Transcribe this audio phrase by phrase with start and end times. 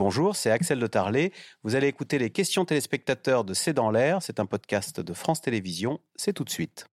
[0.00, 1.30] Bonjour, c'est Axel de Tarlet.
[1.62, 4.22] Vous allez écouter les questions téléspectateurs de C'est dans l'air.
[4.22, 6.00] C'est un podcast de France Télévisions.
[6.16, 6.86] C'est tout de suite.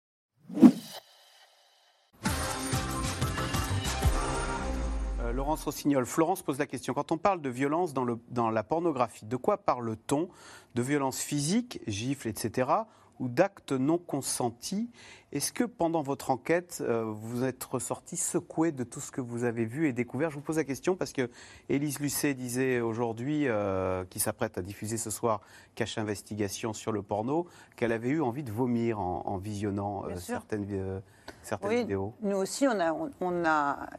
[5.20, 6.96] Euh, Laurence Rossignol, Florence pose la question.
[6.96, 10.28] Quand on parle de violence dans, le, dans la pornographie, de quoi parle-t-on?
[10.74, 12.72] De violence physique, gifles, etc.
[13.20, 14.90] ou d'actes non consentis.
[15.32, 19.44] Est-ce que pendant votre enquête, euh, vous êtes ressorti secoué de tout ce que vous
[19.44, 20.30] avez vu et découvert?
[20.30, 21.30] Je vous pose la question parce que
[21.68, 25.42] Élise Lucet disait aujourd'hui, euh, qui s'apprête à diffuser ce soir
[25.76, 30.16] Cache Investigation sur le porno, qu'elle avait eu envie de vomir en, en visionnant euh,
[30.16, 31.00] certaines, euh,
[31.42, 32.14] certaines Oui, vidéos.
[32.22, 33.90] Nous aussi, on a, on, on a,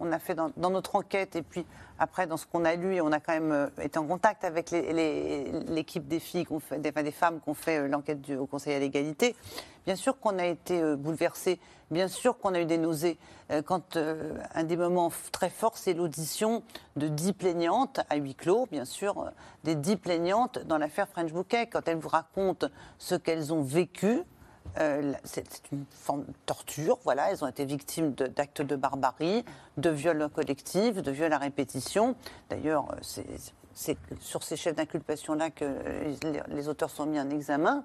[0.00, 1.64] on a fait dans, notre enquête et puis
[1.98, 4.70] après dans ce qu'on a lu, on a quand même euh, été en contact avec
[4.70, 8.78] l'équipe des filles, qu'on fait, des, femmes qui ont fait euh, l'enquête au Conseil à
[8.78, 9.34] l'égalité.
[9.86, 11.58] Bien sûr qu'on a été euh, bouleversés,
[11.90, 13.18] bien sûr qu'on a eu des nausées.
[13.64, 16.64] Quand un des moments très forts, c'est l'audition
[16.96, 19.30] de dix plaignantes à huis clos, bien sûr,
[19.62, 22.66] des dix plaignantes dans l'affaire French Bouquet, quand elles vous racontent
[22.98, 24.24] ce qu'elles ont vécu,
[24.78, 26.98] euh, c'est une forme de torture.
[27.04, 29.44] Voilà, elles ont été victimes d'actes de, barbarie,
[29.76, 32.14] de viols collectifs, de viols à répétition.
[32.50, 32.96] D'ailleurs, euh,
[33.74, 35.64] c'est sur ces chefs d'inculpation-là que
[36.22, 37.84] les, les auteurs sont mis en examen.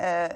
[0.00, 0.28] Euh,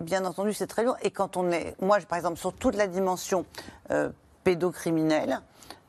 [0.00, 0.96] bien entendu, c'est très lourd.
[1.02, 3.44] Et quand on est, moi, par exemple, sur toute la dimension
[3.90, 4.10] euh,
[4.44, 5.40] pédocriminelle,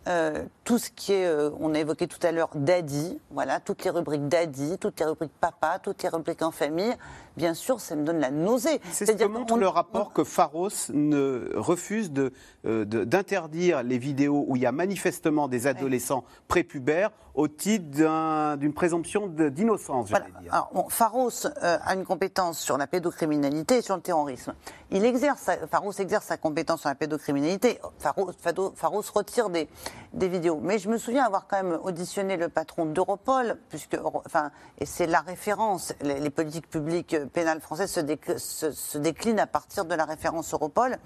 [0.08, 3.84] euh, tout ce qui est, euh, on a évoqué tout à l'heure, daddy, voilà, toutes
[3.84, 6.94] les rubriques daddy, toutes les rubriques papa, toutes les rubriques en famille,
[7.36, 8.80] bien sûr, ça me donne la nausée.
[8.92, 12.32] C'est ce que montre le rapport que Pharos ne refuse de,
[12.66, 17.86] euh, de- d'interdire les vidéos où il y a manifestement des adolescents prépubères au titre
[17.90, 20.26] d'un- d'une présomption de- d'innocence, Voilà.
[20.32, 20.54] j'allais dire.
[20.54, 24.54] Alors, bon, Pharos euh, a une compétence sur la pédocriminalité et sur le terrorisme.
[24.92, 27.80] Il exerce, Pharos exerce sa compétence sur la pédocriminalité.
[28.00, 28.32] Pharos,
[28.76, 29.68] Pharos retire des,
[30.14, 30.60] des vidéos.
[30.62, 35.08] Mais je me souviens avoir quand même auditionné le patron d'Europol, puisque, enfin, et c'est
[35.08, 35.94] la référence.
[36.02, 40.54] Les, politiques publiques pénales françaises se, déc- se- se déclinent à partir de la référence
[40.54, 40.98] Europol,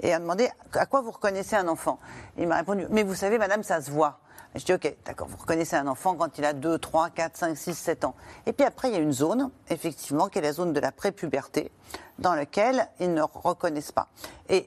[0.00, 1.98] et a demandé à quoi vous reconnaissez un enfant?
[2.36, 4.18] Il m'a répondu, mais vous savez, madame, ça se voit.
[4.56, 7.56] Je dis, ok, d'accord, vous reconnaissez un enfant quand il a 2, 3, 4, 5,
[7.56, 8.14] 6, 7 ans.
[8.46, 10.92] Et puis après, il y a une zone, effectivement, qui est la zone de la
[10.92, 11.72] prépuberté,
[12.18, 14.08] dans laquelle ils ne reconnaissent pas.
[14.50, 14.66] Et,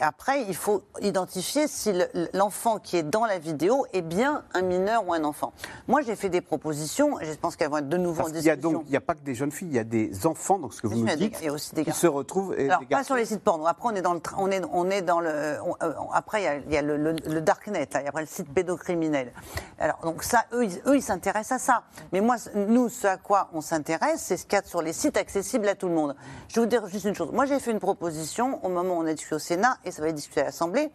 [0.00, 4.62] après, il faut identifier si le- l'enfant qui est dans la vidéo est bien un
[4.62, 5.52] mineur ou un enfant.
[5.86, 8.32] Moi, j'ai fait des propositions, et je pense qu'elles vont être de nouveau Parce en
[8.32, 9.84] qu'il y a donc, il n'y a pas que des jeunes filles, il y a
[9.84, 11.92] des enfants, donc ce que vous nous il des- dites, il a aussi des qui
[11.92, 12.54] se retrouvent.
[12.58, 13.66] et Alors, des pas sur les sites porno.
[13.66, 16.44] Après, on est dans le, on est, on est dans le, on- euh, après, il
[16.44, 18.26] y a, il y a le, le- le darknet, là, il y a après le
[18.26, 19.32] site pédocriminel.
[19.78, 21.82] Alors, donc ça, eux, ils, eux, ils s'intéressent à ça.
[22.12, 24.92] Mais moi, nous, ce à quoi on s'intéresse, c'est ce qu'il y a sur les
[24.92, 26.16] sites accessibles à tout le monde.
[26.48, 27.30] Je vous dire juste une chose.
[27.32, 30.02] Moi, j'ai fait une proposition au moment où on a discuté au Sénat, et ça
[30.02, 30.90] va être discuté à l'Assemblée,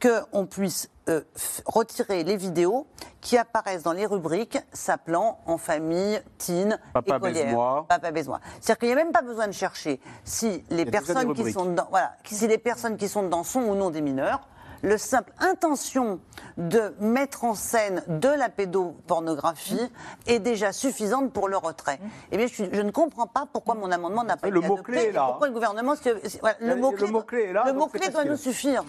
[0.00, 1.22] qu'on puisse euh,
[1.66, 2.86] retirer les vidéos
[3.20, 7.84] qui apparaissent dans les rubriques s'appelant en famille, teen, Papa écolière.
[7.88, 8.40] Papa baise-moi.
[8.60, 11.86] C'est-à-dire qu'il n'y a même pas besoin de chercher si les personnes qui sont dedans,
[11.90, 14.48] voilà, si les personnes qui sont dedans sont ou non des mineurs.
[14.86, 16.20] Le simple intention
[16.58, 19.80] de mettre en scène de la pédopornographie
[20.28, 21.98] est déjà suffisante pour le retrait.
[22.30, 24.66] Eh bien, je, suis- je ne comprends pas pourquoi mon amendement n'a pas Le été
[24.66, 25.50] adopté est là, et pourquoi hein.
[25.50, 25.94] le gouvernement...
[26.40, 28.84] voilà, Le- mot-clé c'est doit nous suffire.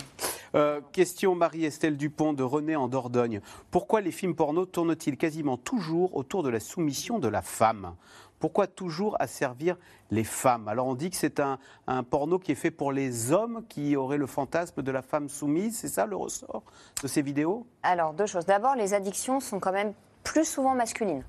[0.54, 3.42] Euh, question Marie-Estelle Dupont de René en Dordogne.
[3.72, 7.96] Pourquoi les films porno tournent-ils quasiment toujours autour de la soumission de la femme?
[8.40, 9.78] Pourquoi toujours asservir
[10.12, 10.68] les femmes?
[10.68, 13.96] Alors on dit que c'est un, un porno qui est fait pour les hommes qui
[13.96, 15.78] auraient le fantasme de la femme soumise.
[15.78, 16.64] C'est ça le ressort
[17.02, 17.66] de ces vidéos?
[17.84, 18.46] Alors, deux choses.
[18.46, 19.94] D'abord, les addictions sont quand même
[20.24, 21.24] plus souvent masculines.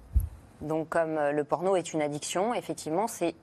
[0.61, 3.35] Donc, comme euh, le porno est une addiction, effectivement, c'est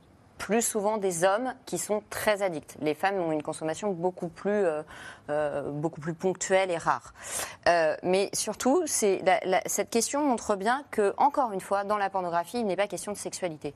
[0.45, 2.77] plus souvent des hommes qui sont très addicts.
[2.79, 4.83] Les femmes ont une consommation beaucoup plus, euh,
[5.31, 7.15] euh, beaucoup plus ponctuelle et rare.
[7.67, 12.67] Euh, mais surtout, cette question montre bien que, encore une fois, dans la pornographie, il
[12.67, 13.73] n'est pas question de sexualité.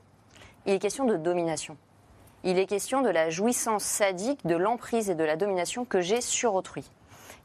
[0.64, 1.76] Il est question de domination.
[2.44, 6.20] Il est question de la jouissance sadique, de l'emprise et de la domination que j'ai
[6.20, 6.88] sur autrui.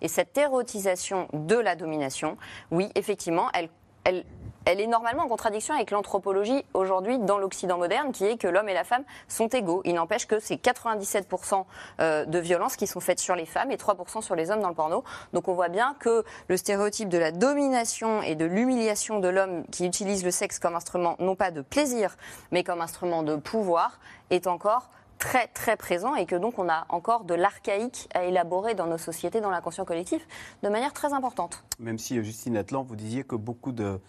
[0.01, 2.37] Et cette érotisation de la domination,
[2.69, 4.23] oui, effectivement, elle,
[4.65, 8.67] elle est normalement en contradiction avec l'anthropologie aujourd'hui dans l'Occident moderne, qui est que l'homme
[8.67, 9.81] et la femme sont égaux.
[9.85, 11.65] Il n'empêche que c'est 97%
[11.99, 14.69] euh, de violences qui sont faites sur les femmes et 3% sur les hommes dans
[14.69, 15.03] le porno.
[15.33, 19.65] Donc on voit bien que le stéréotype de la domination et de l'humiliation de l'homme
[19.71, 22.17] qui utilise le sexe comme instrument, non pas de plaisir,
[22.51, 23.99] mais comme instrument de pouvoir,
[24.31, 24.89] est encore
[25.19, 28.97] très très présent et que donc on a encore de l'archaïque à élaborer dans nos
[28.97, 30.27] sociétés, dans l'inconscient collectif,
[30.63, 31.63] de manière très importante.
[31.79, 33.99] Même si, euh, Justine Atlan, vous disiez que beaucoup de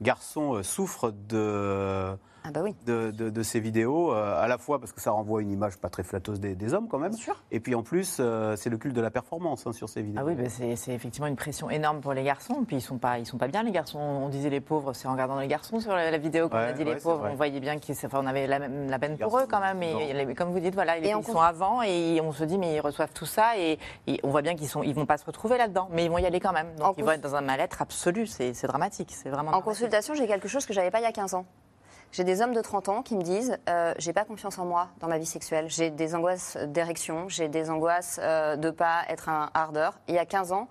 [0.00, 2.74] garçons euh, souffrent de Ah bah oui.
[2.86, 5.76] de, de- de ces vidéos, euh, à la fois parce que ça renvoie une image
[5.76, 7.12] pas très flatteuse des, des hommes quand même,
[7.50, 10.20] et puis en plus, euh, c'est le culte de la performance hein, sur ces vidéos.
[10.22, 12.64] Ah oui, bah, c'est effectivement une pression énorme pour les garçons.
[12.66, 13.98] Puis ils sont pas, ils sont pas bien les garçons.
[13.98, 16.64] On disait les pauvres, c'est en regardant les garçons sur la, la vidéo qu'on Ouais,
[16.64, 17.18] a dit ouais, les pauvres.
[17.18, 17.30] vrai.
[17.32, 19.82] On voyait bien qu'ils, enfin, on avait la, la peine pour eux quand même.
[19.82, 22.80] Et les- comme vous dites, voilà, ils, sont avant et on se dit mais ils
[22.80, 25.58] reçoivent tout ça et, et on voit bien qu'ils sont, ils vont pas se retrouver
[25.58, 26.68] là-dedans, mais ils vont y aller quand même.
[26.80, 28.26] En Donc ils cons- vont être dans un mal-être absolu.
[28.26, 29.10] C'est c'est dramatique.
[29.12, 29.48] C'est vraiment.
[29.50, 29.64] En dramatique.
[29.70, 31.44] consultation, j'ai quelque chose que j'avais pas il y a 15 ans.
[32.12, 34.88] J'ai des hommes de 30 ans qui me disent euh, j'ai pas confiance en moi
[34.98, 35.66] dans ma vie sexuelle.
[35.68, 39.98] J'ai des angoisses d'érection, j'ai des angoisses euh, de pas être un hardeur.
[40.08, 40.66] Il y a 15 ans,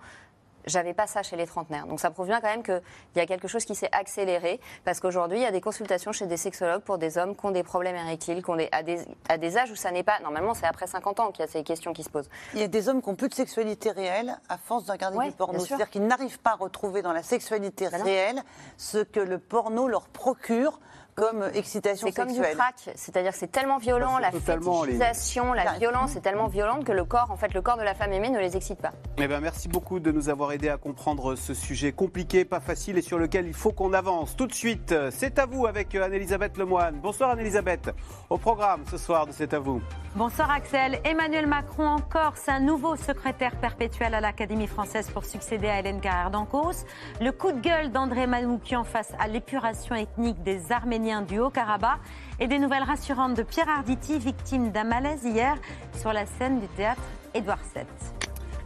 [0.66, 1.86] j'avais pas ça chez les trentenaires.
[1.86, 2.82] Donc ça prouve bien quand même qu'il
[3.16, 6.26] y a quelque chose qui s'est accéléré parce qu'aujourd'hui, il y a des consultations chez
[6.26, 8.98] des sexologues pour des hommes qui ont des problèmes érectiles, qui ont des, à, des,
[9.30, 10.20] à des âges où ça n'est pas.
[10.20, 12.28] Normalement, c'est après 50 ans qu'il y a ces questions qui se posent.
[12.52, 15.16] Il y a des hommes qui n'ont plus de sexualité réelle à force de regarder
[15.16, 15.58] Ouais, du porno.
[15.58, 18.42] C'est-à-dire qu'ils n'arrivent pas à retrouver dans la sexualité réelle
[18.76, 20.78] ce que le porno leur procure
[21.20, 25.72] comme excitation C'est comme du crack, c'est-à-dire que c'est tellement violent, la les- fétichisation, la
[25.74, 28.30] violence est tellement violente que le corps, en fait, le corps de la femme aimée
[28.30, 28.92] ne les excite pas.
[29.18, 32.96] Eh ben, merci beaucoup de nous avoir aidé à comprendre ce sujet compliqué, pas facile
[32.96, 34.34] et sur lequel il faut qu'on avance.
[34.36, 36.96] Tout de suite, c'est à vous avec Anne-Elisabeth Lemoine.
[37.00, 37.90] Bonsoir Anne-Elisabeth.
[38.30, 39.82] Au programme ce soir de C'est à vous.
[40.16, 41.00] Bonsoir Axel.
[41.04, 46.00] Emmanuel Macron en Corse, un nouveau secrétaire perpétuel à l'Académie française pour succéder à Hélène
[46.00, 46.84] Carrère d'Ancos.
[47.20, 51.98] Le coup de gueule d'André Manoukian face à l'épuration ethnique des Arméniens du Haut-Karabakh.
[52.38, 55.56] Et des nouvelles rassurantes de Pierre Arditi, victime d'un malaise hier
[55.98, 57.02] sur la scène du théâtre
[57.34, 57.84] Édouard VII.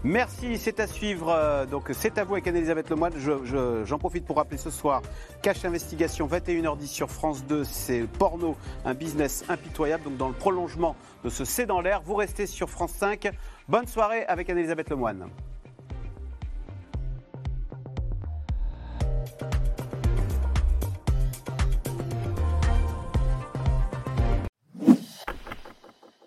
[0.07, 1.31] Merci, c'est à suivre.
[1.31, 3.15] euh, Donc c'est à vous avec Anne-Elisabeth Lemoine.
[3.17, 5.01] Je- je- J'en profite pour rappeler ce soir
[5.41, 7.65] Cache Investigation, 21h10 sur France 2.
[7.65, 8.55] C'est porno,
[8.85, 10.05] un business impitoyable.
[10.05, 10.95] Donc dans le prolongement
[11.25, 13.31] de ce C'est dans l'air, vous restez sur France 5.
[13.67, 15.27] Bonne soirée avec Anne-Elisabeth Lemoine.